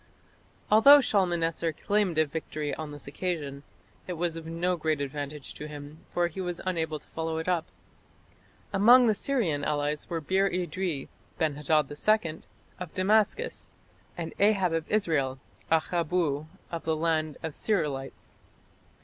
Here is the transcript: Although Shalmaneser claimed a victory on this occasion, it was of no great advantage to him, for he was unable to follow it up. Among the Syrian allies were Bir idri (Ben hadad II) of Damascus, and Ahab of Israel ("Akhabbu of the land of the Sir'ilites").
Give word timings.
Although 0.71 0.99
Shalmaneser 0.99 1.71
claimed 1.73 2.17
a 2.17 2.25
victory 2.25 2.73
on 2.73 2.91
this 2.91 3.05
occasion, 3.05 3.61
it 4.07 4.13
was 4.13 4.35
of 4.35 4.47
no 4.47 4.75
great 4.75 4.99
advantage 4.99 5.53
to 5.53 5.67
him, 5.67 5.99
for 6.11 6.25
he 6.27 6.41
was 6.41 6.59
unable 6.65 6.97
to 6.97 7.07
follow 7.09 7.37
it 7.37 7.47
up. 7.47 7.67
Among 8.73 9.05
the 9.05 9.13
Syrian 9.13 9.63
allies 9.63 10.09
were 10.09 10.19
Bir 10.19 10.49
idri 10.49 11.07
(Ben 11.37 11.53
hadad 11.53 11.91
II) 11.91 12.41
of 12.79 12.91
Damascus, 12.95 13.71
and 14.17 14.33
Ahab 14.39 14.73
of 14.73 14.89
Israel 14.89 15.37
("Akhabbu 15.71 16.47
of 16.71 16.83
the 16.83 16.95
land 16.95 17.35
of 17.43 17.51
the 17.53 17.57
Sir'ilites"). 17.59 18.37